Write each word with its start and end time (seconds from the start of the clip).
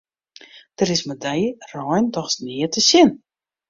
Der 0.79 0.89
is 0.95 1.03
mei 1.07 1.19
dy 1.25 1.39
rein 1.73 2.05
dochs 2.15 2.35
neat 2.45 2.71
te 2.73 2.81
sjen. 2.89 3.11